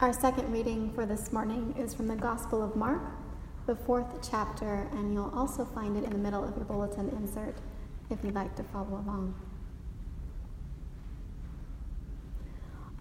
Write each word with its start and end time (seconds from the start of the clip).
Our 0.00 0.12
second 0.12 0.52
reading 0.52 0.92
for 0.92 1.06
this 1.06 1.32
morning 1.32 1.74
is 1.76 1.92
from 1.92 2.06
the 2.06 2.14
Gospel 2.14 2.62
of 2.62 2.76
Mark, 2.76 3.02
the 3.66 3.74
fourth 3.74 4.30
chapter, 4.30 4.88
and 4.92 5.12
you'll 5.12 5.32
also 5.34 5.64
find 5.64 5.96
it 5.96 6.04
in 6.04 6.10
the 6.10 6.18
middle 6.18 6.44
of 6.44 6.54
your 6.54 6.66
bulletin 6.66 7.08
insert 7.08 7.56
if 8.08 8.22
you'd 8.22 8.36
like 8.36 8.54
to 8.54 8.62
follow 8.62 8.90
along. 9.04 9.34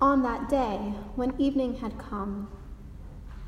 On 0.01 0.23
that 0.23 0.49
day, 0.49 0.95
when 1.13 1.39
evening 1.39 1.75
had 1.75 1.99
come, 1.99 2.49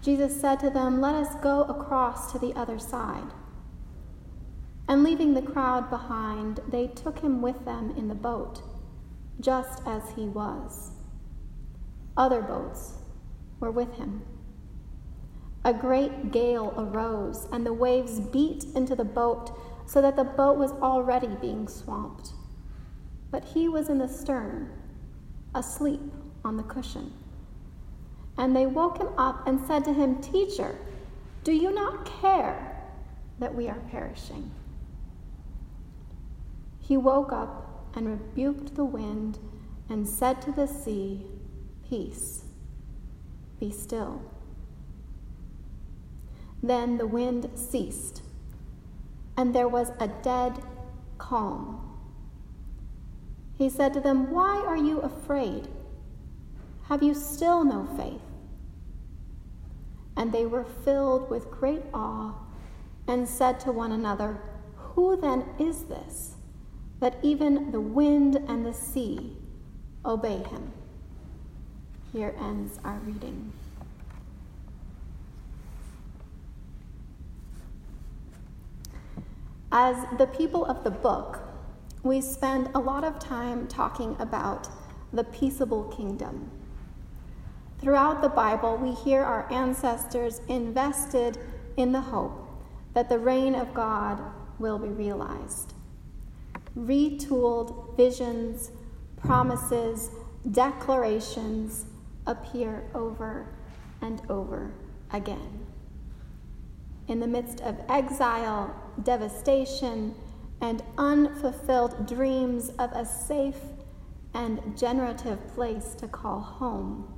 Jesus 0.03 0.39
said 0.39 0.59
to 0.59 0.69
them, 0.69 1.01
Let 1.01 1.15
us 1.15 1.33
go 1.41 1.63
across 1.63 2.31
to 2.31 2.37
the 2.37 2.53
other 2.53 2.77
side. 2.77 3.33
And 4.87 5.03
leaving 5.03 5.33
the 5.33 5.41
crowd 5.41 5.89
behind, 5.89 6.59
they 6.67 6.85
took 6.85 7.17
him 7.17 7.41
with 7.41 7.65
them 7.65 7.95
in 7.97 8.09
the 8.09 8.15
boat, 8.15 8.61
just 9.39 9.81
as 9.87 10.03
he 10.15 10.25
was. 10.27 10.91
Other 12.15 12.43
boats 12.43 12.98
were 13.59 13.71
with 13.71 13.95
him. 13.95 14.21
A 15.65 15.73
great 15.73 16.31
gale 16.31 16.73
arose, 16.77 17.47
and 17.51 17.65
the 17.65 17.73
waves 17.73 18.19
beat 18.19 18.63
into 18.75 18.95
the 18.95 19.03
boat 19.03 19.51
so 19.85 20.01
that 20.01 20.15
the 20.15 20.23
boat 20.23 20.57
was 20.57 20.71
already 20.73 21.35
being 21.41 21.67
swamped. 21.67 22.31
But 23.31 23.43
he 23.43 23.67
was 23.67 23.89
in 23.89 23.97
the 23.97 24.07
stern, 24.07 24.71
asleep 25.53 26.01
on 26.45 26.57
the 26.57 26.63
cushion. 26.63 27.11
And 28.37 28.55
they 28.55 28.65
woke 28.65 28.99
him 28.99 29.09
up 29.17 29.45
and 29.47 29.59
said 29.67 29.83
to 29.85 29.93
him, 29.93 30.21
Teacher, 30.21 30.77
do 31.43 31.51
you 31.51 31.71
not 31.73 32.05
care 32.05 32.81
that 33.39 33.53
we 33.53 33.67
are 33.67 33.81
perishing? 33.91 34.51
He 36.79 36.95
woke 36.95 37.33
up 37.33 37.89
and 37.95 38.07
rebuked 38.07 38.75
the 38.75 38.85
wind 38.85 39.39
and 39.89 40.07
said 40.07 40.41
to 40.43 40.51
the 40.51 40.67
sea, 40.67 41.25
Peace 41.87 42.45
be 43.59 43.71
still. 43.71 44.21
Then 46.61 46.97
the 46.97 47.07
wind 47.07 47.49
ceased, 47.55 48.21
and 49.37 49.53
there 49.55 49.67
was 49.67 49.91
a 49.99 50.07
dead 50.07 50.61
calm. 51.17 51.85
He 53.57 53.69
said 53.69 53.93
to 53.93 53.99
them, 53.99 54.31
Why 54.31 54.57
are 54.65 54.77
you 54.77 54.99
afraid? 54.99 55.67
Have 56.83 57.03
you 57.03 57.13
still 57.13 57.63
no 57.63 57.85
faith? 57.97 58.21
And 60.17 60.31
they 60.31 60.45
were 60.45 60.65
filled 60.65 61.29
with 61.29 61.51
great 61.51 61.83
awe 61.93 62.33
and 63.07 63.27
said 63.27 63.59
to 63.61 63.71
one 63.71 63.91
another, 63.91 64.37
Who 64.75 65.15
then 65.15 65.45
is 65.59 65.83
this, 65.83 66.35
that 66.99 67.17
even 67.21 67.71
the 67.71 67.81
wind 67.81 68.35
and 68.47 68.65
the 68.65 68.73
sea 68.73 69.37
obey 70.05 70.37
him? 70.37 70.71
Here 72.11 72.33
ends 72.39 72.79
our 72.83 72.97
reading. 73.05 73.53
As 79.71 79.95
the 80.17 80.25
people 80.25 80.65
of 80.65 80.83
the 80.83 80.89
book, 80.89 81.39
we 82.01 82.21
spend 82.21 82.69
a 82.73 82.79
lot 82.79 83.03
of 83.03 83.19
time 83.19 83.67
talking 83.67 84.15
about 84.19 84.67
the 85.13 85.23
peaceable 85.23 85.83
kingdom. 85.83 86.49
Throughout 87.79 88.21
the 88.21 88.29
Bible, 88.29 88.77
we 88.77 88.91
hear 88.91 89.23
our 89.23 89.51
ancestors 89.51 90.41
invested 90.47 91.37
in 91.77 91.91
the 91.91 92.01
hope 92.01 92.47
that 92.93 93.09
the 93.09 93.19
reign 93.19 93.53
of 93.53 93.73
God 93.73 94.19
will 94.57 94.79
be 94.79 94.89
realized. 94.89 95.73
Retooled 96.75 97.95
visions, 97.95 98.71
promises, 99.17 100.09
declarations, 100.51 101.85
appear 102.29 102.83
over 102.93 103.47
and 104.01 104.21
over 104.29 104.71
again. 105.11 105.65
In 107.07 107.19
the 107.19 107.27
midst 107.27 107.59
of 107.61 107.75
exile, 107.89 108.73
devastation, 109.03 110.13
and 110.61 110.83
unfulfilled 110.97 112.07
dreams 112.07 112.69
of 112.77 112.91
a 112.91 113.05
safe 113.05 113.59
and 114.33 114.77
generative 114.77 115.47
place 115.55 115.95
to 115.95 116.07
call 116.07 116.39
home, 116.39 117.11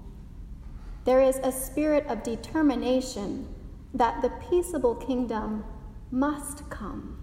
there 1.03 1.21
is 1.21 1.37
a 1.43 1.51
spirit 1.51 2.05
of 2.07 2.23
determination 2.23 3.53
that 3.93 4.21
the 4.21 4.29
peaceable 4.49 4.95
kingdom 4.95 5.65
must 6.11 6.69
come. 6.69 7.17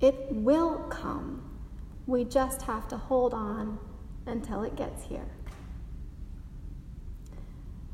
It 0.00 0.28
will 0.30 0.78
come. 0.90 1.42
We 2.06 2.24
just 2.24 2.62
have 2.62 2.86
to 2.88 2.96
hold 2.96 3.34
on 3.34 3.78
until 4.26 4.62
it 4.62 4.76
gets 4.76 5.02
here. 5.04 5.26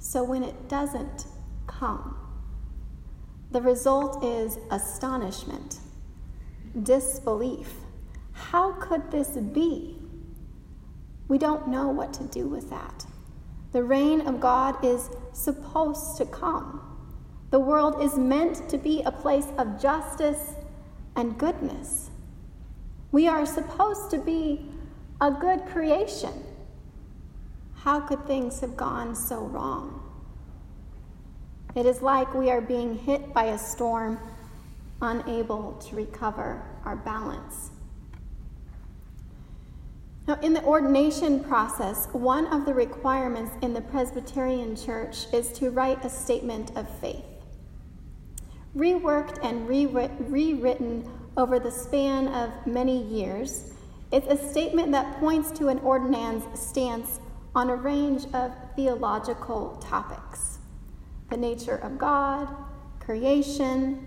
So 0.05 0.23
when 0.23 0.45
it 0.45 0.69
doesn't 0.69 1.25
come, 1.67 2.15
the 3.51 3.63
result 3.63 4.23
is 4.23 4.59
astonishment, 4.71 5.79
disbelief. 6.83 7.73
How 8.33 8.73
could 8.73 9.11
this 9.11 9.31
be? 9.31 9.97
We 11.27 11.39
don't 11.39 11.69
know 11.69 11.89
what 11.89 12.13
to 12.15 12.25
do 12.25 12.47
with 12.47 12.69
that. 12.69 13.07
The 13.73 13.83
reign 13.83 14.21
of 14.21 14.41
God 14.41 14.85
is 14.85 15.09
supposed 15.33 16.19
to 16.19 16.27
come. 16.27 16.83
The 17.51 17.59
world 17.59 18.03
is 18.03 18.19
meant 18.19 18.69
to 18.69 18.77
be 18.77 19.03
a 19.07 19.11
place 19.11 19.49
of 19.57 19.81
justice 19.81 20.53
and 21.17 21.39
goodness. 21.39 22.11
We 23.11 23.27
are 23.27 23.47
supposed 23.47 24.11
to 24.11 24.19
be 24.19 24.71
a 25.23 25.31
good 25.31 25.65
creation. 25.65 26.45
How 27.85 28.01
could 28.01 28.27
things 28.27 28.61
have 28.61 28.79
gone 28.79 29.15
so 29.15 29.41
wrong? 29.41 30.01
It 31.77 31.85
is 31.85 32.01
like 32.01 32.33
we 32.35 32.51
are 32.51 32.63
being 32.63 32.97
hit 32.97 33.35
by 33.35 33.45
a 33.45 33.59
storm, 33.59 34.19
unable 35.03 35.75
to 35.75 35.95
recover 35.95 36.63
our 36.87 36.97
balance. 36.97 37.73
Now, 40.27 40.39
in 40.41 40.55
the 40.55 40.65
ordination 40.65 41.45
process, 41.45 42.09
one 42.13 42.47
of 42.47 42.65
the 42.65 42.73
requirements 42.73 43.53
in 43.61 43.75
the 43.75 43.83
Presbyterian 43.83 44.77
Church 44.77 45.27
is 45.35 45.53
to 45.59 45.71
write 45.71 46.03
a 46.07 46.09
statement 46.09 46.75
of 46.79 46.89
faith. 47.01 47.27
Reworked 48.75 49.45
and 49.45 49.69
rewritten 49.69 51.11
over 51.37 51.59
the 51.59 51.71
span 51.71 52.29
of 52.29 52.51
many 52.67 53.03
years, 53.03 53.75
it's 54.11 54.29
a 54.29 54.49
statement 54.49 54.91
that 54.93 55.21
points 55.21 55.51
to 55.51 55.69
an 55.69 55.81
ordinand's 55.81 56.47
stance 56.59 57.21
on 57.55 57.71
a 57.71 57.77
range 57.77 58.25
of 58.33 58.53
theological 58.77 59.77
topics 59.77 60.59
the 61.31 61.37
nature 61.39 61.77
of 61.77 61.99
God, 61.99 62.49
creation, 63.01 64.07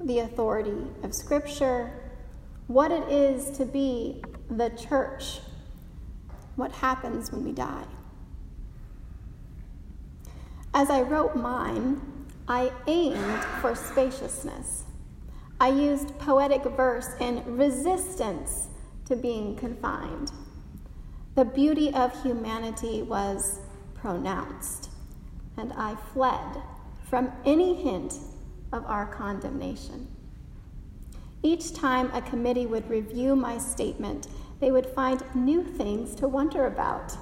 the 0.00 0.20
authority 0.20 0.86
of 1.02 1.12
Scripture, 1.12 1.92
what 2.68 2.90
it 2.90 3.06
is 3.08 3.50
to 3.58 3.66
be 3.66 4.22
the 4.48 4.70
church, 4.70 5.40
what 6.56 6.70
happens 6.72 7.32
when 7.32 7.44
we 7.44 7.52
die. 7.52 7.84
As 10.72 10.90
I 10.90 11.02
wrote 11.02 11.36
mine, 11.36 12.00
I 12.48 12.72
aimed 12.86 13.44
for 13.60 13.74
spaciousness. 13.74 14.84
I 15.60 15.68
used 15.68 16.18
poetic 16.18 16.64
verse 16.64 17.08
in 17.20 17.42
resistance 17.56 18.68
to 19.06 19.16
being 19.16 19.56
confined. 19.56 20.30
The 21.34 21.44
beauty 21.44 21.92
of 21.92 22.22
humanity 22.22 23.02
was 23.02 23.58
pronounced, 23.94 24.90
and 25.56 25.72
I 25.72 25.96
fled 25.96 26.62
from 27.10 27.32
any 27.44 27.74
hint 27.74 28.20
of 28.72 28.84
our 28.86 29.06
condemnation. 29.06 30.06
Each 31.42 31.74
time 31.74 32.08
a 32.14 32.22
committee 32.22 32.66
would 32.66 32.88
review 32.88 33.34
my 33.34 33.58
statement, 33.58 34.28
they 34.60 34.70
would 34.70 34.86
find 34.86 35.24
new 35.34 35.64
things 35.64 36.14
to 36.16 36.28
wonder 36.28 36.66
about. 36.66 37.16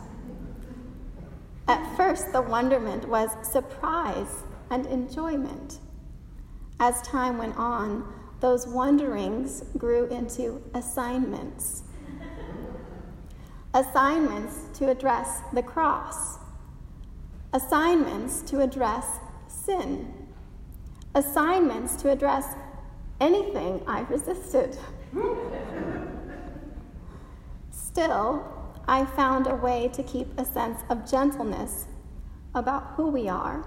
At 1.67 1.97
first, 1.97 2.33
the 2.33 2.43
wonderment 2.43 3.09
was 3.09 3.31
surprise 3.43 4.43
and 4.69 4.85
enjoyment. 4.87 5.79
As 6.79 7.01
time 7.01 7.39
went 7.39 7.57
on, 7.57 8.13
those 8.41 8.67
wonderings 8.67 9.63
grew 9.79 10.05
into 10.09 10.63
assignments 10.75 11.85
assignments 13.75 14.67
to 14.79 14.91
address 14.91 15.41
the 15.53 15.63
cross, 15.63 16.39
assignments 17.53 18.43
to 18.43 18.61
address 18.61 19.19
sin, 19.49 20.13
assignments 21.15 21.97
to 21.97 22.11
address 22.11 22.55
anything 23.21 23.83
I 23.87 24.01
resisted. 24.03 24.77
Still, 27.71 28.45
I 28.89 29.05
found 29.05 29.47
a 29.47 29.55
way 29.55 29.91
to 29.95 30.03
keep 30.03 30.27
a 30.39 30.45
sense 30.45 30.81
of 30.91 31.09
gentleness 31.09 31.87
about 32.55 32.93
who 32.97 33.09
we 33.09 33.29
are 33.29 33.65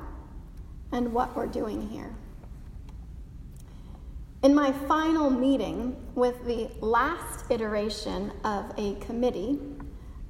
and 0.92 1.14
what 1.14 1.36
we're 1.36 1.48
doing 1.48 1.88
here. 1.90 2.14
In 4.44 4.54
my 4.54 4.72
final 4.72 5.30
meeting 5.30 5.96
with 6.14 6.46
the 6.46 6.70
last 6.80 7.50
iteration 7.50 8.32
of 8.44 8.72
a 8.78 8.96
committee, 8.96 9.60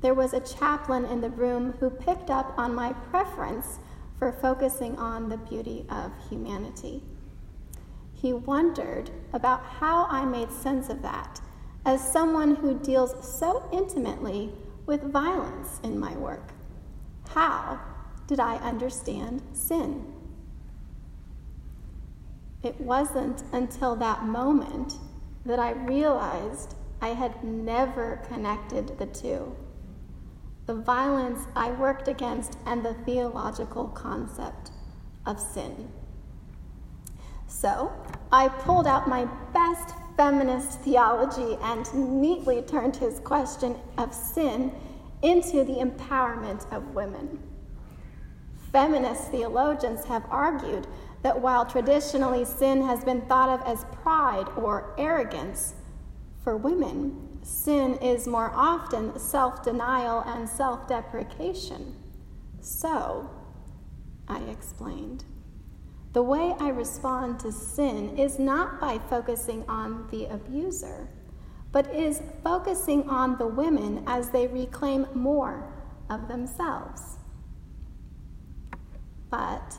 there 0.02 0.14
was 0.14 0.34
a 0.34 0.40
chaplain 0.40 1.06
in 1.06 1.22
the 1.22 1.30
room 1.30 1.74
who 1.80 1.90
picked 1.90 2.30
up 2.30 2.54
on 2.58 2.76
my 2.76 2.94
preference 2.94 3.80
for 4.20 4.32
focusing 4.32 4.98
on 4.98 5.30
the 5.30 5.38
beauty 5.38 5.86
of 5.90 6.12
humanity. 6.30 7.02
He 8.14 8.34
wondered 8.34 9.12
about 9.34 9.64
how 9.64 10.06
I 10.06 10.26
made 10.26 10.52
sense 10.52 10.90
of 10.90 11.02
that 11.02 11.42
as 11.86 12.12
someone 12.12 12.56
who 12.56 12.80
deals 12.80 13.14
so 13.40 13.68
intimately 13.72 14.52
with 14.86 15.02
violence 15.04 15.80
in 15.84 16.00
my 16.00 16.16
work. 16.18 16.54
How 17.30 17.80
did 18.28 18.40
I 18.40 18.56
understand 18.58 19.42
sin? 19.54 20.12
It 22.64 22.80
wasn't 22.82 23.44
until 23.52 23.96
that 23.98 24.24
moment 24.24 24.94
that 25.46 25.60
I 25.60 25.72
realized 25.72 26.74
I 27.02 27.10
had 27.10 27.44
never 27.44 28.22
connected 28.28 28.98
the 28.98 29.06
two 29.06 29.56
the 30.66 30.76
violence 30.76 31.42
I 31.56 31.72
worked 31.72 32.08
against 32.08 32.58
and 32.66 32.84
the 32.84 32.94
theological 33.06 33.88
concept 33.90 34.72
of 35.26 35.40
sin. 35.40 35.92
So 37.48 37.92
I 38.32 38.48
pulled 38.48 38.88
out 38.88 39.08
my 39.08 39.26
best 39.54 39.96
feminist 40.18 40.82
theology 40.82 41.58
and 41.62 42.22
neatly 42.22 42.62
turned 42.62 42.96
his 42.96 43.20
question 43.20 43.76
of 43.98 44.14
sin 44.14 44.72
into 45.22 45.64
the 45.64 45.76
empowerment 45.76 46.72
of 46.72 46.96
women. 46.96 47.40
Feminist 48.72 49.32
theologians 49.32 50.06
have 50.06 50.26
argued 50.30 50.88
that 51.22 51.40
while 51.40 51.66
traditionally 51.66 52.46
sin 52.46 52.86
has 52.86 53.04
been 53.04 53.22
thought 53.22 53.50
of 53.50 53.66
as 53.66 53.86
pride 54.04 54.48
or 54.58 54.94
arrogance, 54.98 55.76
for 56.44 56.56
women, 56.56 57.25
sin 57.46 57.94
is 58.02 58.28
more 58.28 58.52
often 58.56 59.18
self 59.20 59.64
denial 59.64 60.22
and 60.26 60.50
self 60.50 60.88
deprecation. 60.88 61.96
So, 62.60 63.30
I 64.28 64.40
explained, 64.46 65.24
the 66.14 66.24
way 66.24 66.56
I 66.60 66.70
respond 66.70 67.40
to 67.42 67.52
sin 67.52 68.18
is 68.18 68.40
not 68.40 68.80
by 68.82 68.98
focusing 69.10 69.64
on 69.68 70.08
the 70.10 70.26
abuser, 70.26 71.08
but 71.72 71.94
is 71.94 72.24
focusing 72.44 73.08
on 73.08 73.38
the 73.38 73.46
women 73.46 74.04
as 74.08 74.32
they 74.32 74.48
reclaim 74.48 75.06
more 75.14 75.72
of 76.10 76.28
themselves. 76.28 77.18
But 79.30 79.78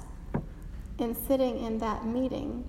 in 0.98 1.14
sitting 1.14 1.58
in 1.58 1.78
that 1.78 2.06
meeting, 2.06 2.64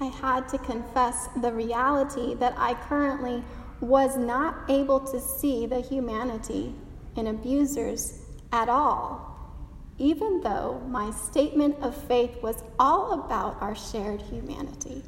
I 0.00 0.06
had 0.06 0.48
to 0.48 0.58
confess 0.58 1.28
the 1.36 1.52
reality 1.52 2.34
that 2.36 2.54
I 2.56 2.74
currently 2.74 3.44
was 3.80 4.16
not 4.16 4.70
able 4.70 5.00
to 5.00 5.20
see 5.20 5.66
the 5.66 5.80
humanity 5.80 6.74
in 7.16 7.26
abusers 7.26 8.22
at 8.50 8.70
all, 8.70 9.54
even 9.98 10.40
though 10.40 10.80
my 10.88 11.10
statement 11.10 11.76
of 11.82 11.94
faith 11.94 12.42
was 12.42 12.64
all 12.78 13.24
about 13.24 13.60
our 13.60 13.74
shared 13.74 14.22
humanity. 14.22 15.02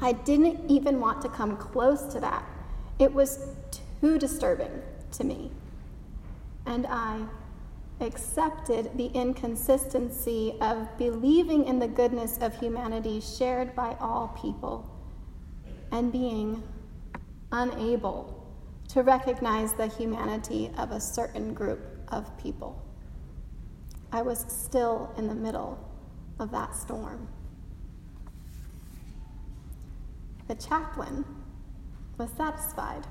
I 0.00 0.12
didn't 0.12 0.68
even 0.68 1.00
want 1.00 1.22
to 1.22 1.28
come 1.28 1.56
close 1.56 2.12
to 2.12 2.20
that. 2.20 2.44
It 2.98 3.12
was 3.12 3.46
too 4.00 4.18
disturbing 4.18 4.82
to 5.12 5.24
me. 5.24 5.50
And 6.66 6.86
I 6.88 7.20
accepted 8.00 8.90
the 8.96 9.06
inconsistency 9.06 10.56
of 10.60 10.86
believing 10.98 11.64
in 11.64 11.78
the 11.78 11.88
goodness 11.88 12.38
of 12.38 12.58
humanity 12.58 13.20
shared 13.20 13.74
by 13.74 13.96
all 14.00 14.36
people 14.40 14.88
and 15.92 16.12
being 16.12 16.62
unable 17.52 18.46
to 18.88 19.02
recognize 19.02 19.72
the 19.72 19.86
humanity 19.86 20.70
of 20.76 20.90
a 20.90 21.00
certain 21.00 21.54
group 21.54 21.80
of 22.08 22.36
people. 22.38 22.82
I 24.12 24.22
was 24.22 24.44
still 24.48 25.12
in 25.16 25.26
the 25.26 25.34
middle 25.34 25.78
of 26.38 26.50
that 26.50 26.74
storm. 26.74 27.28
The 30.48 30.54
chaplain 30.54 31.24
was 32.18 32.30
satisfied. 32.36 33.06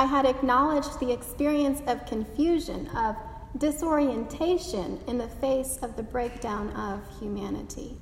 I 0.00 0.06
had 0.06 0.24
acknowledged 0.24 0.98
the 0.98 1.12
experience 1.12 1.82
of 1.86 2.06
confusion, 2.06 2.88
of 2.96 3.16
disorientation 3.58 4.98
in 5.06 5.18
the 5.18 5.28
face 5.28 5.76
of 5.82 5.94
the 5.94 6.02
breakdown 6.02 6.70
of 6.70 7.02
humanity. 7.20 7.98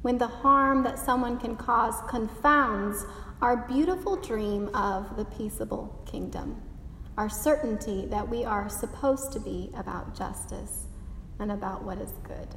When 0.00 0.18
the 0.18 0.26
harm 0.26 0.82
that 0.82 0.98
someone 0.98 1.38
can 1.38 1.54
cause 1.54 1.94
confounds 2.08 3.06
our 3.40 3.56
beautiful 3.68 4.16
dream 4.16 4.68
of 4.74 5.16
the 5.16 5.24
peaceable 5.24 5.96
kingdom, 6.06 6.60
our 7.16 7.28
certainty 7.28 8.04
that 8.06 8.28
we 8.28 8.44
are 8.44 8.68
supposed 8.68 9.32
to 9.34 9.38
be 9.38 9.70
about 9.76 10.18
justice 10.18 10.88
and 11.38 11.52
about 11.52 11.84
what 11.84 11.98
is 11.98 12.14
good. 12.24 12.48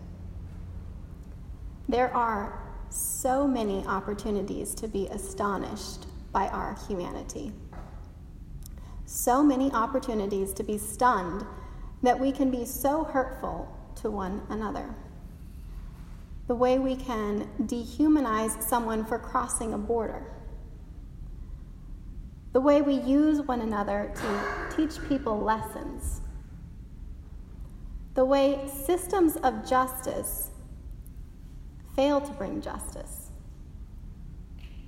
There 1.88 2.12
are 2.16 2.64
so 2.90 3.48
many 3.48 3.86
opportunities 3.86 4.74
to 4.74 4.88
be 4.88 5.06
astonished 5.10 6.08
by 6.32 6.48
our 6.48 6.76
humanity 6.88 7.54
so 9.26 9.42
many 9.42 9.72
opportunities 9.72 10.54
to 10.54 10.64
be 10.64 10.78
stunned 10.78 11.44
that 12.04 12.20
we 12.20 12.32
can 12.32 12.52
be 12.52 12.64
so 12.64 13.04
hurtful 13.04 13.68
to 13.96 14.12
one 14.12 14.40
another. 14.50 14.94
The 16.46 16.54
way 16.54 16.78
we 16.78 16.96
can 16.96 17.50
dehumanize 17.64 18.62
someone 18.62 19.04
for 19.04 19.18
crossing 19.18 19.74
a 19.74 19.80
border. 19.80 20.32
The 22.54 22.62
way 22.62 22.84
we 22.84 22.94
use 22.94 23.42
one 23.42 23.62
another 23.62 24.14
to 24.16 24.76
teach 24.76 25.04
people 25.10 25.42
lessons. 25.42 26.22
The 28.14 28.26
way 28.26 28.70
systems 28.86 29.38
of 29.38 29.68
justice 29.68 30.52
fail 31.96 32.22
to 32.22 32.32
bring 32.34 32.62
justice 32.62 33.25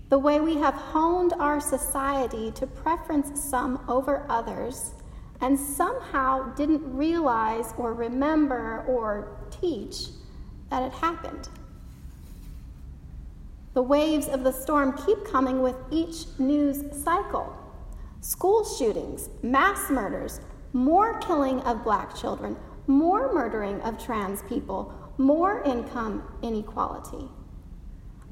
the 0.10 0.18
way 0.18 0.40
we 0.40 0.56
have 0.56 0.74
honed 0.74 1.34
our 1.34 1.60
society 1.60 2.52
to 2.52 2.66
preference 2.66 3.42
some 3.42 3.84
over 3.88 4.26
others 4.30 4.94
and 5.42 5.60
somehow 5.60 6.54
didn't 6.56 6.82
realize 6.96 7.74
or 7.78 7.94
remember 7.94 8.84
or 8.88 9.38
teach 9.52 10.08
that 10.70 10.84
it 10.84 10.92
happened. 10.94 11.50
The 13.74 13.82
waves 13.84 14.28
of 14.28 14.44
the 14.44 14.52
storm 14.52 14.98
keep 15.06 15.24
coming 15.26 15.62
with 15.62 15.76
each 15.92 16.26
news 16.40 16.84
cycle 17.04 17.56
school 18.22 18.66
shootings, 18.66 19.30
mass 19.44 19.90
murders, 19.90 20.42
more 20.74 21.20
killing 21.20 21.62
of 21.62 21.84
black 21.84 22.16
children, 22.16 22.58
more 22.88 23.32
murdering 23.32 23.80
of 23.82 24.04
trans 24.04 24.42
people, 24.44 24.94
more 25.18 25.62
income 25.64 26.24
inequality. 26.42 27.30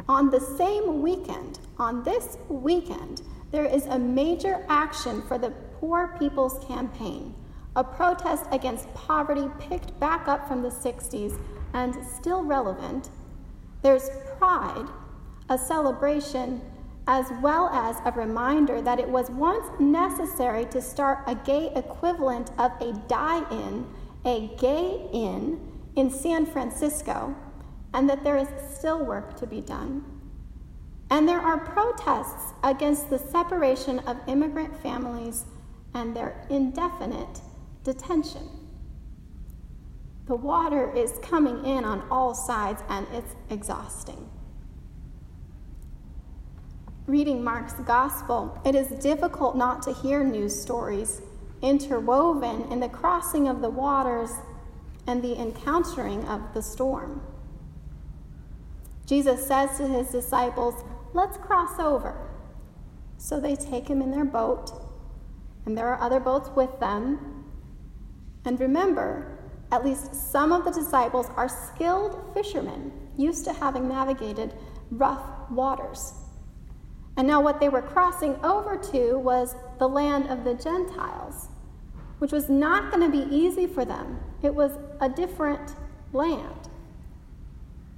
On 0.07 0.29
the 0.29 0.39
same 0.39 1.01
weekend, 1.01 1.59
on 1.77 2.03
this 2.03 2.37
weekend, 2.49 3.21
there 3.51 3.65
is 3.65 3.85
a 3.85 3.99
major 3.99 4.65
action 4.69 5.21
for 5.23 5.37
the 5.37 5.51
Poor 5.79 6.15
People's 6.19 6.63
Campaign, 6.65 7.33
a 7.75 7.83
protest 7.83 8.45
against 8.51 8.93
poverty 8.93 9.49
picked 9.59 9.99
back 9.99 10.27
up 10.27 10.47
from 10.47 10.61
the 10.61 10.69
60s 10.69 11.39
and 11.73 11.95
still 12.05 12.43
relevant. 12.43 13.09
There's 13.81 14.09
pride, 14.37 14.87
a 15.49 15.57
celebration, 15.57 16.61
as 17.07 17.27
well 17.41 17.69
as 17.69 17.97
a 18.05 18.11
reminder 18.17 18.81
that 18.81 18.99
it 18.99 19.07
was 19.07 19.29
once 19.29 19.67
necessary 19.79 20.65
to 20.65 20.81
start 20.81 21.19
a 21.27 21.35
gay 21.35 21.71
equivalent 21.75 22.49
of 22.57 22.71
a 22.81 22.93
die 23.07 23.43
in, 23.51 23.85
a 24.25 24.49
gay 24.57 25.07
inn, 25.13 25.59
in 25.95 26.09
San 26.09 26.45
Francisco 26.45 27.35
and 27.93 28.09
that 28.09 28.23
there 28.23 28.37
is 28.37 28.47
still 28.75 29.03
work 29.03 29.37
to 29.37 29.47
be 29.47 29.61
done. 29.61 30.03
And 31.09 31.27
there 31.27 31.39
are 31.39 31.59
protests 31.59 32.53
against 32.63 33.09
the 33.09 33.19
separation 33.19 33.99
of 33.99 34.17
immigrant 34.27 34.75
families 34.81 35.45
and 35.93 36.15
their 36.15 36.45
indefinite 36.49 37.41
detention. 37.83 38.49
The 40.25 40.35
water 40.35 40.91
is 40.95 41.19
coming 41.21 41.63
in 41.65 41.85
on 41.85 42.07
all 42.09 42.33
sides 42.33 42.81
and 42.89 43.05
it's 43.13 43.35
exhausting. 43.49 44.29
Reading 47.05 47.43
Mark's 47.43 47.75
gospel, 47.85 48.59
it 48.65 48.73
is 48.73 48.87
difficult 49.03 49.55
not 49.55 49.83
to 49.83 49.93
hear 49.93 50.23
news 50.23 50.59
stories 50.59 51.21
interwoven 51.61 52.71
in 52.71 52.79
the 52.79 52.89
crossing 52.89 53.47
of 53.47 53.61
the 53.61 53.69
waters 53.69 54.31
and 55.07 55.23
the 55.23 55.39
encountering 55.39 56.25
of 56.25 56.41
the 56.53 56.61
storm. 56.61 57.21
Jesus 59.05 59.45
says 59.45 59.77
to 59.77 59.87
his 59.87 60.09
disciples, 60.09 60.83
Let's 61.15 61.37
cross 61.37 61.79
over. 61.79 62.13
So 63.17 63.39
they 63.39 63.55
take 63.55 63.87
him 63.87 64.01
in 64.01 64.11
their 64.11 64.25
boat, 64.25 64.69
and 65.65 65.77
there 65.77 65.87
are 65.87 66.01
other 66.01 66.19
boats 66.19 66.49
with 66.57 66.77
them. 66.81 67.45
And 68.43 68.59
remember, 68.59 69.39
at 69.71 69.85
least 69.85 70.13
some 70.13 70.51
of 70.51 70.65
the 70.65 70.71
disciples 70.71 71.27
are 71.37 71.47
skilled 71.47 72.21
fishermen, 72.33 72.91
used 73.15 73.45
to 73.45 73.53
having 73.53 73.87
navigated 73.87 74.55
rough 74.91 75.23
waters. 75.49 76.11
And 77.15 77.25
now, 77.25 77.39
what 77.39 77.61
they 77.61 77.69
were 77.69 77.81
crossing 77.81 78.35
over 78.43 78.75
to 78.91 79.17
was 79.17 79.55
the 79.79 79.87
land 79.87 80.27
of 80.29 80.43
the 80.43 80.53
Gentiles, 80.53 81.47
which 82.19 82.33
was 82.33 82.49
not 82.49 82.91
going 82.91 83.09
to 83.09 83.25
be 83.25 83.33
easy 83.33 83.67
for 83.67 83.85
them. 83.85 84.19
It 84.43 84.53
was 84.53 84.77
a 84.99 85.07
different 85.07 85.75
land. 86.11 86.67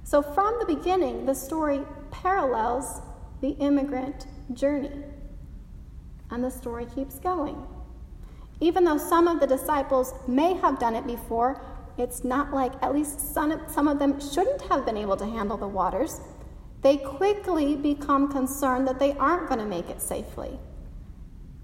So, 0.04 0.22
from 0.22 0.56
the 0.60 0.72
beginning, 0.72 1.26
the 1.26 1.34
story 1.34 1.80
parallels 2.12 3.02
the 3.40 3.50
immigrant 3.50 4.26
journey. 4.52 5.04
And 6.30 6.44
the 6.44 6.50
story 6.50 6.86
keeps 6.86 7.18
going. 7.18 7.56
Even 8.60 8.84
though 8.84 8.98
some 8.98 9.28
of 9.28 9.40
the 9.40 9.46
disciples 9.46 10.12
may 10.26 10.54
have 10.54 10.78
done 10.78 10.94
it 10.94 11.06
before, 11.06 11.62
it's 11.96 12.24
not 12.24 12.52
like 12.52 12.72
at 12.82 12.94
least 12.94 13.34
some, 13.34 13.50
of 13.52 13.98
them 13.98 14.20
shouldn't 14.20 14.62
have 14.62 14.84
been 14.84 14.96
able 14.96 15.16
to 15.16 15.26
handle 15.26 15.56
the 15.56 15.66
waters. 15.66 16.20
They 16.82 16.96
quickly 16.96 17.76
become 17.76 18.30
concerned 18.30 18.86
that 18.86 18.98
they 18.98 19.12
aren't 19.14 19.48
going 19.48 19.60
to 19.60 19.66
make 19.66 19.90
it 19.90 20.00
safely. 20.00 20.58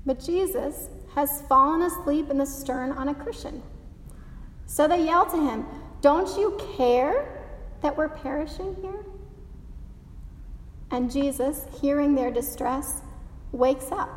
But 0.06 0.18
Jesus 0.18 0.88
has 1.14 1.42
fallen 1.42 1.82
asleep 1.82 2.30
in 2.30 2.38
the 2.38 2.46
stern 2.46 2.92
on 2.92 3.08
a 3.08 3.14
cushion. 3.14 3.62
So 4.66 4.88
they 4.88 5.04
yell 5.04 5.26
to 5.26 5.36
him, 5.36 5.64
Don't 6.00 6.36
you 6.38 6.58
care 6.76 7.46
that 7.82 7.96
we're 7.96 8.08
perishing 8.08 8.76
here? 8.82 9.04
And 10.90 11.10
Jesus, 11.10 11.66
hearing 11.80 12.14
their 12.14 12.30
distress, 12.30 13.02
wakes 13.52 13.90
up. 13.90 14.10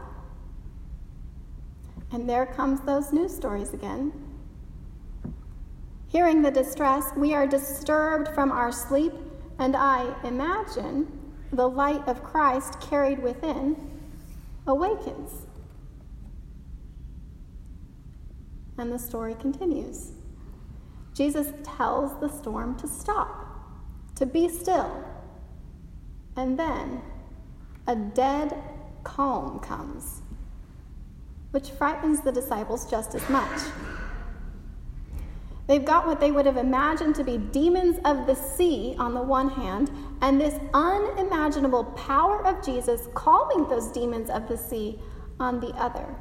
And 2.12 2.30
there 2.30 2.46
comes 2.46 2.82
those 2.82 3.12
news 3.12 3.36
stories 3.36 3.74
again. 3.74 4.14
Hearing 6.08 6.42
the 6.42 6.52
distress, 6.52 7.12
we 7.18 7.34
are 7.34 7.46
disturbed 7.46 8.30
from 8.30 8.52
our 8.52 8.72
sleep, 8.72 9.14
and 9.60 9.76
I 9.76 10.16
imagine 10.24 11.08
the 11.52 11.68
light 11.68 12.08
of 12.08 12.24
Christ 12.24 12.80
carried 12.80 13.22
within 13.22 13.76
awakens. 14.66 15.48
And 18.78 18.92
the 18.92 19.00
story 19.00 19.36
continues. 19.36 20.12
Jesus 21.14 21.48
tells 21.64 22.20
the 22.20 22.30
storm 22.30 22.78
to 22.78 22.88
stop, 22.88 23.60
to 24.16 24.26
be 24.26 24.48
still. 24.48 25.04
And 26.38 26.58
then 26.58 27.02
a 27.88 27.96
dead 27.96 28.56
calm 29.04 29.60
comes, 29.60 30.22
which 31.52 31.72
frightens 31.72 32.22
the 32.22 32.32
disciples 32.32 32.90
just 32.90 33.16
as 33.16 33.28
much. 33.28 33.60
They've 35.66 35.84
got 35.84 36.06
what 36.06 36.20
they 36.20 36.32
would 36.32 36.46
have 36.46 36.58
imagined 36.58 37.16
to 37.16 37.24
be 37.24 37.38
demons 37.38 38.00
of 38.06 38.28
the 38.28 38.36
sea 38.36 38.96
on 39.00 39.14
the 39.14 39.22
one 39.22 39.50
hand, 39.50 39.92
and 40.22 40.40
this 40.40 40.60
unimaginable 40.74 41.84
power 41.84 42.46
of 42.46 42.64
Jesus 42.64 43.10
calming 43.14 43.68
those 43.68 43.88
demons 43.88 44.30
of 44.30 44.48
the 44.48 44.58
sea 44.58 45.00
on 45.40 45.60
the 45.60 45.74
other. 45.76 46.16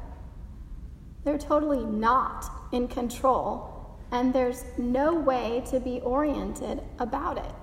They're 1.23 1.37
totally 1.37 1.85
not 1.85 2.45
in 2.71 2.87
control, 2.87 3.97
and 4.11 4.33
there's 4.33 4.65
no 4.77 5.13
way 5.13 5.63
to 5.69 5.79
be 5.79 6.01
oriented 6.01 6.81
about 6.99 7.37
it. 7.37 7.53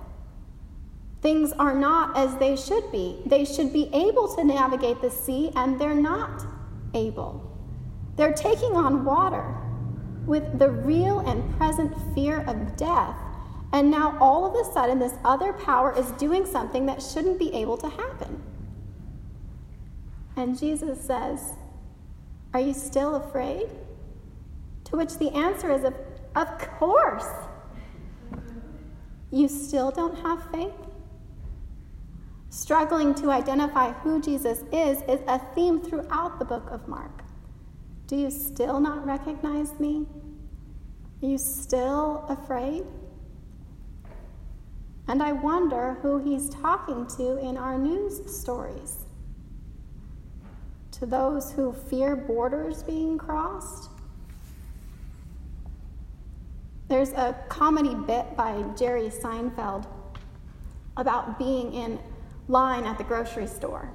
Things 1.25 1.53
are 1.53 1.73
not 1.73 2.15
as 2.15 2.35
they 2.35 2.55
should 2.55 2.91
be. 2.91 3.19
They 3.25 3.45
should 3.45 3.73
be 3.73 3.89
able 3.93 4.35
to 4.35 4.43
navigate 4.43 5.01
the 5.01 5.09
sea, 5.09 5.49
and 5.55 5.81
they're 5.81 5.95
not 5.95 6.45
able. 6.93 7.51
They're 8.15 8.31
taking 8.31 8.75
on 8.75 9.03
water 9.03 9.43
with 10.27 10.59
the 10.59 10.69
real 10.69 11.21
and 11.21 11.57
present 11.57 11.95
fear 12.13 12.41
of 12.41 12.77
death. 12.77 13.17
And 13.73 13.89
now 13.89 14.15
all 14.21 14.45
of 14.45 14.53
a 14.53 14.71
sudden, 14.71 14.99
this 14.99 15.15
other 15.25 15.51
power 15.51 15.97
is 15.97 16.11
doing 16.11 16.45
something 16.45 16.85
that 16.85 17.01
shouldn't 17.01 17.39
be 17.39 17.51
able 17.55 17.77
to 17.77 17.89
happen. 17.89 18.43
And 20.35 20.55
Jesus 20.55 21.01
says, 21.01 21.53
Are 22.53 22.59
you 22.59 22.75
still 22.75 23.15
afraid? 23.15 23.65
To 24.83 24.97
which 24.97 25.17
the 25.17 25.31
answer 25.31 25.71
is, 25.71 25.85
Of, 25.85 25.95
of 26.35 26.55
course. 26.77 27.25
You 29.31 29.47
still 29.47 29.89
don't 29.89 30.19
have 30.19 30.51
faith? 30.51 30.84
Struggling 32.55 33.13
to 33.15 33.31
identify 33.31 33.91
who 33.91 34.21
Jesus 34.21 34.63
is 34.71 35.01
is 35.09 35.19
a 35.27 35.39
theme 35.53 35.81
throughout 35.81 36.39
the 36.39 36.45
book 36.45 36.69
of 36.71 36.87
Mark. 36.87 37.21
Do 38.07 38.15
you 38.15 38.31
still 38.31 38.79
not 38.79 39.05
recognize 39.05 39.77
me? 39.77 40.07
Are 41.21 41.25
you 41.27 41.37
still 41.37 42.25
afraid? 42.29 42.85
And 45.09 45.21
I 45.21 45.33
wonder 45.33 45.97
who 46.01 46.17
he's 46.17 46.47
talking 46.47 47.05
to 47.17 47.37
in 47.39 47.57
our 47.57 47.77
news 47.77 48.21
stories. 48.33 49.03
To 50.91 51.05
those 51.05 51.51
who 51.51 51.73
fear 51.73 52.15
borders 52.15 52.83
being 52.83 53.17
crossed? 53.17 53.89
There's 56.87 57.11
a 57.11 57.35
comedy 57.49 57.95
bit 57.95 58.37
by 58.37 58.63
Jerry 58.77 59.09
Seinfeld 59.09 59.87
about 60.95 61.37
being 61.37 61.73
in 61.73 61.99
line 62.47 62.85
at 62.85 62.97
the 62.97 63.03
grocery 63.03 63.47
store. 63.47 63.91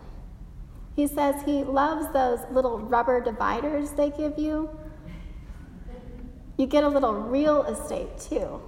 He 0.96 1.06
says 1.06 1.42
he 1.44 1.64
loves 1.64 2.12
those 2.12 2.40
little 2.50 2.78
rubber 2.78 3.20
dividers 3.20 3.92
they 3.92 4.10
give 4.10 4.38
you. 4.38 4.68
You 6.56 6.66
get 6.66 6.84
a 6.84 6.88
little 6.88 7.14
real 7.14 7.62
estate 7.64 8.18
too. 8.18 8.60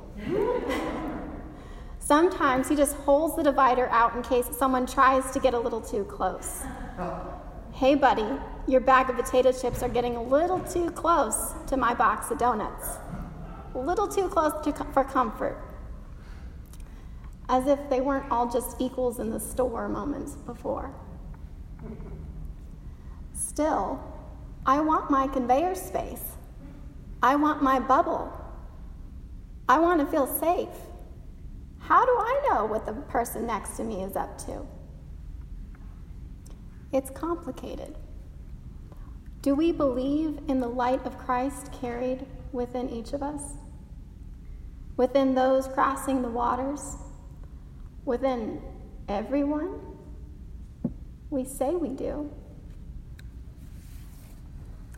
Sometimes 1.98 2.68
he 2.68 2.76
just 2.76 2.96
holds 2.96 3.36
the 3.36 3.42
divider 3.42 3.88
out 3.88 4.16
in 4.16 4.22
case 4.22 4.46
someone 4.56 4.86
tries 4.86 5.30
to 5.32 5.40
get 5.40 5.54
a 5.54 5.58
little 5.58 5.80
too 5.80 6.04
close. 6.04 6.62
Hey, 7.72 7.94
buddy, 7.94 8.26
your 8.66 8.80
bag 8.80 9.10
of 9.10 9.16
potato 9.16 9.52
chips 9.52 9.82
are 9.82 9.88
getting 9.88 10.16
a 10.16 10.22
little 10.22 10.60
too 10.60 10.90
close 10.90 11.52
to 11.66 11.76
my 11.76 11.94
box 11.94 12.30
of 12.30 12.38
donuts. 12.38 12.98
A 13.74 13.78
little 13.78 14.08
too 14.08 14.28
close 14.28 14.52
to, 14.64 14.72
for 14.92 15.04
comfort 15.04 15.58
as 17.48 17.66
if 17.66 17.78
they 17.90 18.00
weren't 18.00 18.30
all 18.30 18.50
just 18.50 18.80
equals 18.80 19.18
in 19.18 19.30
the 19.30 19.40
store 19.40 19.88
moments 19.88 20.36
before. 20.36 20.94
Still, 23.34 24.00
I 24.64 24.80
want 24.80 25.10
my 25.10 25.26
conveyor 25.26 25.74
space. 25.74 26.22
I 27.22 27.36
want 27.36 27.62
my 27.62 27.78
bubble. 27.78 28.32
I 29.68 29.78
want 29.78 30.00
to 30.00 30.06
feel 30.06 30.26
safe. 30.26 30.68
How 31.78 32.04
do 32.04 32.12
I 32.12 32.48
know 32.48 32.64
what 32.64 32.86
the 32.86 32.92
person 32.92 33.46
next 33.46 33.76
to 33.76 33.84
me 33.84 34.02
is 34.02 34.16
up 34.16 34.38
to? 34.46 34.66
It's 36.92 37.10
complicated. 37.10 37.96
Do 39.40 39.54
we 39.54 39.72
believe 39.72 40.38
in 40.46 40.60
the 40.60 40.68
light 40.68 41.04
of 41.04 41.18
Christ 41.18 41.72
carried 41.72 42.26
within 42.52 42.88
each 42.88 43.12
of 43.12 43.22
us? 43.22 43.42
Within 44.96 45.34
those 45.34 45.66
crossing 45.66 46.22
the 46.22 46.28
waters? 46.28 46.96
Within 48.04 48.60
everyone? 49.08 49.80
We 51.30 51.44
say 51.44 51.70
we 51.70 51.90
do. 51.90 52.30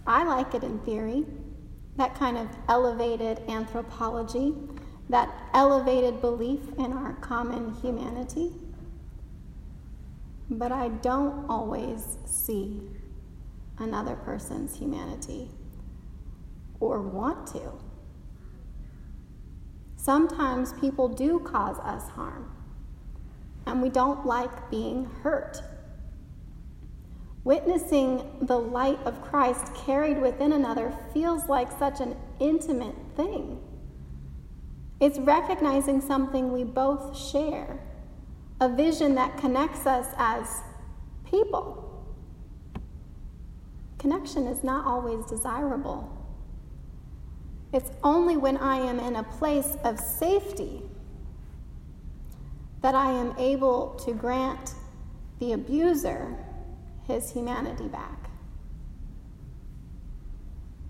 I 0.06 0.24
like 0.24 0.54
it 0.54 0.62
in 0.62 0.78
theory, 0.80 1.24
that 1.96 2.14
kind 2.14 2.36
of 2.36 2.48
elevated 2.68 3.40
anthropology, 3.48 4.54
that 5.08 5.32
elevated 5.54 6.20
belief 6.20 6.60
in 6.78 6.92
our 6.92 7.14
common 7.14 7.74
humanity. 7.74 8.52
But 10.50 10.72
I 10.72 10.88
don't 10.88 11.48
always 11.48 12.18
see 12.26 12.82
another 13.78 14.14
person's 14.14 14.76
humanity 14.76 15.50
or 16.80 17.00
want 17.00 17.46
to. 17.48 17.72
Sometimes 19.96 20.74
people 20.74 21.08
do 21.08 21.38
cause 21.38 21.78
us 21.78 22.10
harm 22.10 22.53
and 23.66 23.82
we 23.82 23.88
don't 23.88 24.26
like 24.26 24.70
being 24.70 25.04
hurt. 25.22 25.62
Witnessing 27.44 28.38
the 28.42 28.58
light 28.58 28.98
of 29.04 29.22
Christ 29.22 29.74
carried 29.74 30.20
within 30.20 30.52
another 30.52 30.96
feels 31.12 31.46
like 31.48 31.70
such 31.78 32.00
an 32.00 32.16
intimate 32.40 32.96
thing. 33.16 33.60
It's 35.00 35.18
recognizing 35.18 36.00
something 36.00 36.52
we 36.52 36.64
both 36.64 37.18
share, 37.18 37.80
a 38.60 38.68
vision 38.68 39.14
that 39.16 39.36
connects 39.36 39.86
us 39.86 40.06
as 40.16 40.62
people. 41.28 41.80
Connection 43.98 44.46
is 44.46 44.64
not 44.64 44.86
always 44.86 45.26
desirable. 45.26 46.10
It's 47.72 47.90
only 48.02 48.36
when 48.36 48.56
I 48.56 48.76
am 48.76 49.00
in 49.00 49.16
a 49.16 49.24
place 49.24 49.76
of 49.84 49.98
safety 49.98 50.82
that 52.84 52.94
I 52.94 53.10
am 53.12 53.34
able 53.38 53.98
to 54.04 54.12
grant 54.12 54.74
the 55.38 55.52
abuser 55.52 56.36
his 57.06 57.32
humanity 57.32 57.88
back. 57.88 58.28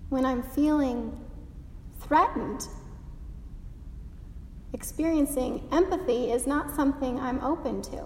When 0.09 0.25
I'm 0.25 0.43
feeling 0.43 1.17
threatened, 2.01 2.67
experiencing 4.73 5.69
empathy 5.71 6.31
is 6.31 6.45
not 6.45 6.75
something 6.75 7.17
I'm 7.17 7.39
open 7.39 7.81
to. 7.83 8.05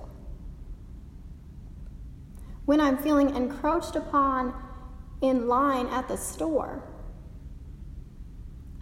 When 2.65 2.79
I'm 2.79 2.95
feeling 2.95 3.35
encroached 3.35 3.95
upon 3.95 4.53
in 5.21 5.47
line 5.47 5.87
at 5.87 6.07
the 6.07 6.15
store, 6.15 6.83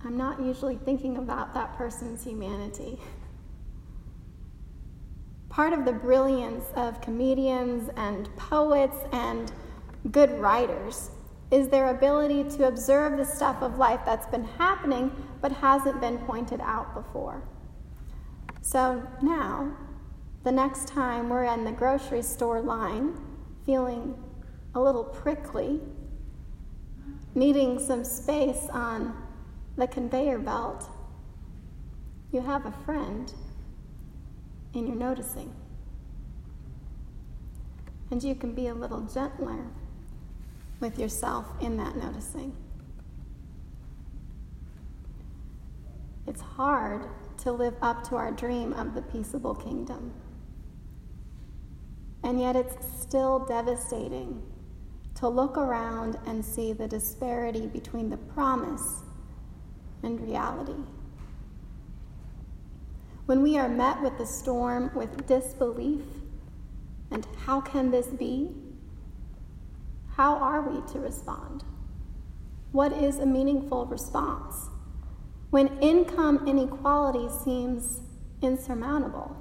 I'm 0.04 0.18
not 0.18 0.42
usually 0.42 0.76
thinking 0.76 1.16
about 1.16 1.54
that 1.54 1.78
person's 1.78 2.26
humanity. 2.26 3.00
Part 5.58 5.74
of 5.74 5.86
the 5.86 5.92
brilliance 5.92 6.66
of 6.76 7.02
comedians 7.02 7.90
and 7.98 8.30
poets 8.36 8.98
and 9.12 9.52
good 10.12 10.40
writers 10.40 11.10
is 11.50 11.68
their 11.68 11.90
ability 11.90 12.44
to 12.58 12.68
observe 12.68 13.18
the 13.18 13.26
stuff 13.26 13.64
of 13.64 13.80
life 13.80 14.02
that's 14.06 14.28
been 14.28 14.44
happening 14.44 15.10
but 15.42 15.52
hasn't 15.52 16.00
been 16.00 16.20
pointed 16.20 16.62
out 16.62 16.94
before. 16.94 17.42
So 18.62 19.02
now, 19.24 19.76
the 20.44 20.52
next 20.52 20.90
time 20.90 21.28
we're 21.28 21.46
in 21.46 21.66
the 21.66 21.72
grocery 21.72 22.22
store 22.22 22.62
line 22.62 23.20
feeling 23.66 24.14
a 24.76 24.80
little 24.80 25.06
prickly, 25.06 25.82
needing 27.34 27.80
some 27.80 28.04
space 28.04 28.68
on 28.72 29.12
the 29.76 29.88
conveyor 29.88 30.38
belt, 30.38 30.88
you 32.32 32.42
have 32.42 32.68
a 32.68 32.72
friend 32.86 33.34
you're 34.86 34.96
noticing. 34.96 35.54
And 38.12 38.22
you 38.22 38.36
can 38.36 38.54
be 38.54 38.68
a 38.68 38.74
little 38.74 39.02
gentler 39.02 39.66
with 40.80 41.00
yourself 41.00 41.46
in 41.62 41.78
that 41.78 41.96
noticing. 41.96 42.56
It's 46.28 46.42
hard 46.42 47.08
to 47.40 47.52
live 47.52 47.76
up 47.82 48.04
to 48.10 48.16
our 48.16 48.32
dream 48.32 48.74
of 48.74 48.94
the 48.94 49.02
peaceable 49.02 49.56
kingdom. 49.56 50.14
And 52.24 52.40
yet 52.40 52.56
it's 52.56 52.76
still 53.02 53.40
devastating 53.40 54.44
to 55.16 55.28
look 55.28 55.58
around 55.58 56.18
and 56.26 56.44
see 56.44 56.74
the 56.74 56.88
disparity 56.88 57.68
between 57.68 58.10
the 58.10 58.18
promise 58.18 59.04
and 60.04 60.20
reality. 60.22 60.76
When 63.28 63.44
we 63.44 63.58
are 63.58 63.68
met 63.68 64.02
with 64.02 64.18
the 64.18 64.26
storm 64.26 64.90
with 64.96 65.28
disbelief, 65.28 66.06
and 67.12 67.28
how 67.46 67.60
can 67.60 67.92
this 67.92 68.08
be? 68.08 68.52
How 70.16 70.38
are 70.38 70.62
we 70.62 70.80
to 70.94 71.00
respond? 71.00 71.66
What 72.72 72.94
is 72.94 73.20
a 73.20 73.26
meaningful 73.26 73.86
response? 73.86 74.70
When 75.50 75.78
income 75.80 76.48
inequality 76.48 77.28
seems 77.44 78.00
insurmountable, 78.42 79.36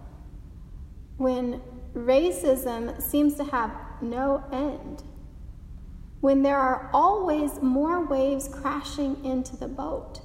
when 1.17 1.63
racism 1.95 3.01
seems 3.01 3.35
to 3.35 3.45
have 3.45 3.71
no 4.03 4.43
end, 4.53 5.05
when 6.21 6.43
there 6.43 6.59
are 6.59 6.91
always 6.93 7.63
more 7.63 8.05
waves 8.05 8.49
crashing 8.49 9.25
into 9.25 9.57
the 9.57 9.69
boat, 9.69 10.23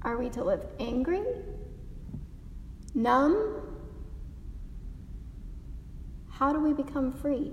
are 0.00 0.16
we 0.16 0.30
to 0.30 0.42
live 0.42 0.64
angry? 0.80 1.22
Numb? 2.94 3.62
How 6.30 6.52
do 6.52 6.60
we 6.60 6.72
become 6.72 7.12
free? 7.12 7.52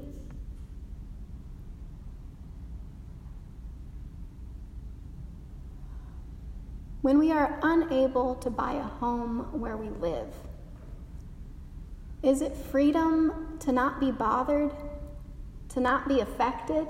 When 7.02 7.18
we 7.18 7.32
are 7.32 7.60
unable 7.64 8.36
to 8.36 8.50
buy 8.50 8.74
a 8.74 8.84
home 8.84 9.48
where 9.60 9.78
we 9.78 9.90
live, 9.90 10.34
is 12.22 12.42
it 12.42 12.56
freedom 12.56 13.58
to 13.60 13.72
not 13.72 14.02
be 14.02 14.12
bothered, 14.12 14.72
to 15.70 15.80
not 15.80 16.10
be 16.10 16.20
affected? 16.20 16.88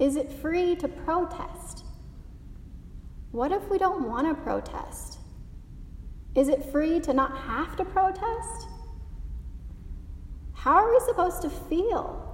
Is 0.00 0.16
it 0.16 0.30
free 0.30 0.74
to 0.76 0.88
protest? 0.88 1.84
What 3.30 3.52
if 3.52 3.68
we 3.68 3.78
don't 3.78 4.08
want 4.08 4.26
to 4.26 4.34
protest? 4.42 5.17
Is 6.38 6.48
it 6.48 6.70
free 6.70 7.00
to 7.00 7.12
not 7.12 7.36
have 7.36 7.74
to 7.78 7.84
protest? 7.84 8.68
How 10.52 10.74
are 10.74 10.88
we 10.88 11.00
supposed 11.00 11.42
to 11.42 11.50
feel? 11.50 12.24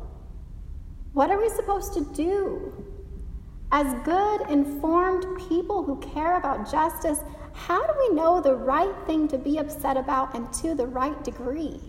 What 1.15 1.31
are 1.31 1.41
we 1.41 1.49
supposed 1.49 1.95
to 1.95 2.05
do? 2.13 2.85
As 3.73 3.95
good, 4.05 4.43
informed 4.51 5.25
people 5.49 5.83
who 5.83 5.97
care 6.01 6.37
about 6.37 6.71
justice, 6.71 7.21
how 7.55 7.83
do 7.87 7.95
we 7.99 8.15
know 8.15 8.43
the 8.43 8.55
right 8.55 8.95
thing 9.07 9.27
to 9.29 9.39
be 9.39 9.57
upset 9.57 9.97
about 9.97 10.35
and 10.35 10.53
to 10.53 10.75
the 10.75 10.87
right 10.87 11.25
degree? 11.25 11.81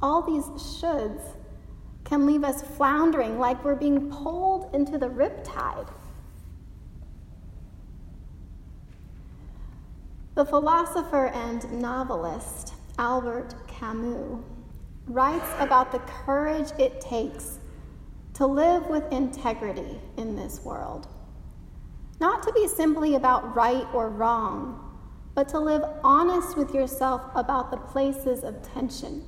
All 0.00 0.22
these 0.22 0.44
shoulds 0.44 1.22
can 2.04 2.24
leave 2.24 2.44
us 2.44 2.62
floundering 2.62 3.40
like 3.40 3.64
we're 3.64 3.74
being 3.74 4.12
pulled 4.12 4.72
into 4.72 4.96
the 4.96 5.08
riptide. 5.08 5.88
The 10.34 10.44
philosopher 10.44 11.26
and 11.28 11.80
novelist 11.80 12.74
Albert 12.98 13.54
Camus 13.68 14.42
writes 15.06 15.48
about 15.60 15.92
the 15.92 16.00
courage 16.00 16.72
it 16.76 17.00
takes 17.00 17.60
to 18.32 18.44
live 18.44 18.88
with 18.88 19.12
integrity 19.12 20.00
in 20.16 20.34
this 20.34 20.60
world. 20.64 21.06
Not 22.18 22.42
to 22.42 22.52
be 22.52 22.66
simply 22.66 23.14
about 23.14 23.54
right 23.54 23.86
or 23.94 24.10
wrong, 24.10 24.98
but 25.36 25.48
to 25.50 25.60
live 25.60 25.84
honest 26.02 26.56
with 26.56 26.74
yourself 26.74 27.22
about 27.36 27.70
the 27.70 27.76
places 27.76 28.42
of 28.42 28.60
tension. 28.60 29.22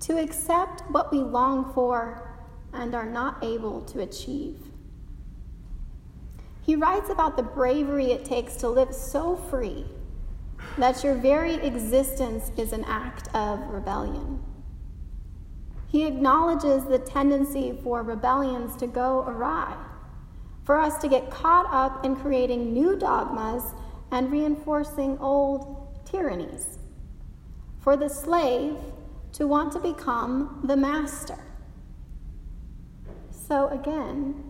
To 0.00 0.18
accept 0.18 0.88
what 0.92 1.10
we 1.10 1.18
long 1.18 1.72
for 1.74 2.38
and 2.72 2.94
are 2.94 3.10
not 3.10 3.42
able 3.42 3.80
to 3.86 4.02
achieve. 4.02 4.69
He 6.70 6.76
writes 6.76 7.10
about 7.10 7.36
the 7.36 7.42
bravery 7.42 8.12
it 8.12 8.24
takes 8.24 8.54
to 8.58 8.68
live 8.68 8.94
so 8.94 9.34
free 9.34 9.86
that 10.78 11.02
your 11.02 11.16
very 11.16 11.54
existence 11.54 12.52
is 12.56 12.72
an 12.72 12.84
act 12.84 13.26
of 13.34 13.58
rebellion. 13.70 14.40
He 15.88 16.06
acknowledges 16.06 16.84
the 16.84 17.00
tendency 17.00 17.76
for 17.82 18.04
rebellions 18.04 18.76
to 18.76 18.86
go 18.86 19.24
awry, 19.26 19.76
for 20.62 20.78
us 20.78 20.96
to 20.98 21.08
get 21.08 21.28
caught 21.28 21.66
up 21.72 22.04
in 22.04 22.14
creating 22.14 22.72
new 22.72 22.96
dogmas 22.96 23.64
and 24.12 24.30
reinforcing 24.30 25.18
old 25.18 26.04
tyrannies, 26.04 26.78
for 27.80 27.96
the 27.96 28.08
slave 28.08 28.76
to 29.32 29.48
want 29.48 29.72
to 29.72 29.80
become 29.80 30.60
the 30.62 30.76
master. 30.76 31.38
So 33.32 33.66
again, 33.70 34.49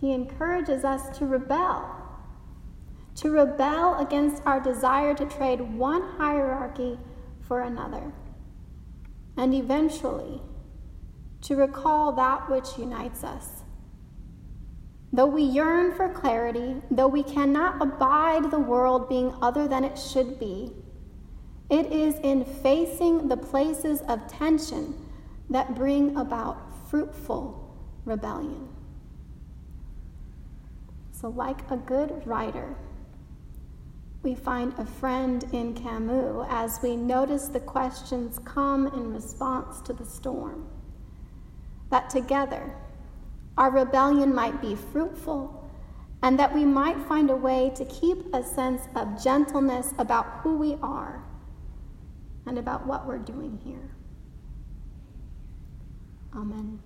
he 0.00 0.12
encourages 0.12 0.84
us 0.84 1.16
to 1.18 1.26
rebel, 1.26 1.94
to 3.16 3.30
rebel 3.30 3.98
against 3.98 4.42
our 4.46 4.60
desire 4.60 5.14
to 5.14 5.26
trade 5.26 5.60
one 5.60 6.02
hierarchy 6.16 6.98
for 7.40 7.62
another 7.62 8.12
and 9.36 9.54
eventually 9.54 10.40
to 11.40 11.56
recall 11.56 12.12
that 12.12 12.50
which 12.50 12.78
unites 12.78 13.24
us. 13.24 13.62
Though 15.12 15.26
we 15.26 15.42
yearn 15.42 15.94
for 15.94 16.08
clarity, 16.08 16.76
though 16.90 17.08
we 17.08 17.22
cannot 17.22 17.80
abide 17.80 18.50
the 18.50 18.58
world 18.58 19.08
being 19.08 19.34
other 19.40 19.66
than 19.66 19.84
it 19.84 19.98
should 19.98 20.38
be, 20.38 20.72
it 21.70 21.86
is 21.92 22.16
in 22.22 22.44
facing 22.44 23.28
the 23.28 23.36
places 23.36 24.00
of 24.02 24.26
tension 24.26 24.94
that 25.50 25.74
bring 25.74 26.16
about 26.16 26.88
fruitful 26.88 27.74
rebellion. 28.04 28.68
So, 31.20 31.30
like 31.30 31.68
a 31.68 31.76
good 31.76 32.22
writer, 32.26 32.76
we 34.22 34.36
find 34.36 34.72
a 34.78 34.86
friend 34.86 35.44
in 35.52 35.74
Camus 35.74 36.46
as 36.48 36.78
we 36.80 36.94
notice 36.94 37.48
the 37.48 37.58
questions 37.58 38.38
come 38.44 38.86
in 38.86 39.12
response 39.12 39.80
to 39.82 39.92
the 39.92 40.04
storm. 40.04 40.68
That 41.90 42.08
together, 42.08 42.76
our 43.56 43.72
rebellion 43.72 44.32
might 44.32 44.60
be 44.60 44.76
fruitful, 44.76 45.68
and 46.22 46.38
that 46.38 46.54
we 46.54 46.64
might 46.64 47.00
find 47.08 47.30
a 47.30 47.36
way 47.36 47.72
to 47.74 47.84
keep 47.86 48.32
a 48.32 48.44
sense 48.44 48.82
of 48.94 49.20
gentleness 49.20 49.94
about 49.98 50.26
who 50.42 50.56
we 50.56 50.76
are 50.82 51.24
and 52.46 52.58
about 52.58 52.86
what 52.86 53.08
we're 53.08 53.18
doing 53.18 53.58
here. 53.64 53.90
Amen. 56.36 56.78